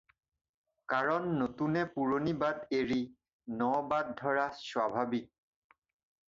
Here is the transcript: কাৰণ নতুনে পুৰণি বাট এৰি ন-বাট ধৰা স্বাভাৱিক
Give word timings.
কাৰণ 0.93 1.27
নতুনে 1.41 1.83
পুৰণি 1.97 2.33
বাট 2.45 2.63
এৰি 2.79 2.97
ন-বাট 3.61 4.11
ধৰা 4.23 4.49
স্বাভাৱিক 4.63 5.29